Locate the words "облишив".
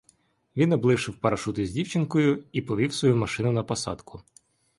0.73-1.15